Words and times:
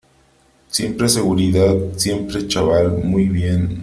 siempre, 0.67 1.07
seguridad, 1.07 1.75
siempre. 1.95 2.47
chaval, 2.47 3.01
muy 3.03 3.29
bien. 3.29 3.77